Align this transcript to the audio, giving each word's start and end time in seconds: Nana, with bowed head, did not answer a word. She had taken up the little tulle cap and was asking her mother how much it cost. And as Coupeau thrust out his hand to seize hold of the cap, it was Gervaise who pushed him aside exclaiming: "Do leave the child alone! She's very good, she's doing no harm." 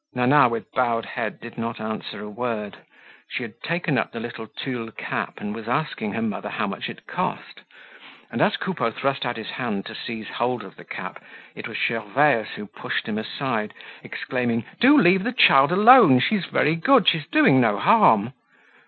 Nana, 0.15 0.49
with 0.49 0.71
bowed 0.71 1.05
head, 1.05 1.39
did 1.39 1.59
not 1.59 1.79
answer 1.79 2.23
a 2.23 2.27
word. 2.27 2.75
She 3.29 3.43
had 3.43 3.61
taken 3.61 3.99
up 3.99 4.11
the 4.11 4.19
little 4.19 4.47
tulle 4.47 4.89
cap 4.89 5.35
and 5.39 5.53
was 5.53 5.67
asking 5.67 6.13
her 6.13 6.23
mother 6.23 6.49
how 6.49 6.65
much 6.65 6.89
it 6.89 7.05
cost. 7.05 7.61
And 8.31 8.41
as 8.41 8.57
Coupeau 8.57 8.89
thrust 8.89 9.27
out 9.27 9.37
his 9.37 9.51
hand 9.51 9.85
to 9.85 9.93
seize 9.93 10.27
hold 10.27 10.63
of 10.63 10.75
the 10.75 10.85
cap, 10.85 11.23
it 11.53 11.67
was 11.67 11.77
Gervaise 11.77 12.49
who 12.55 12.65
pushed 12.65 13.05
him 13.07 13.19
aside 13.19 13.75
exclaiming: 14.01 14.65
"Do 14.79 14.97
leave 14.99 15.23
the 15.23 15.31
child 15.31 15.71
alone! 15.71 16.19
She's 16.19 16.45
very 16.47 16.73
good, 16.75 17.07
she's 17.07 17.27
doing 17.27 17.61
no 17.61 17.77
harm." 17.77 18.33